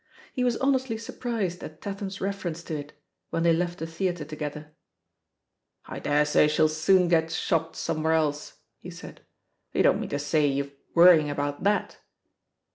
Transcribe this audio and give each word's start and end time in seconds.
He 0.33 0.43
was 0.43 0.57
honestly 0.57 0.97
surprised 0.97 1.63
at 1.63 1.79
Tat 1.79 1.99
ham's 1.99 2.19
reference 2.19 2.63
to 2.63 2.75
it, 2.75 2.93
when 3.29 3.43
they 3.43 3.53
left 3.53 3.77
the 3.77 3.85
theatre 3.85 4.25
together. 4.25 4.71
'^I 5.85 6.01
daresay 6.01 6.47
she'll 6.47 6.69
soon 6.69 7.07
get 7.07 7.29
shopped 7.31 7.75
somewhere 7.75 8.15
dse,'* 8.15 8.55
he 8.79 8.89
said. 8.89 9.21
"You 9.73 9.83
don't 9.83 9.99
mean 9.99 10.09
to 10.09 10.17
say 10.17 10.47
you're 10.47 10.71
worrying 10.95 11.29
about 11.29 11.61
that?" 11.65 11.99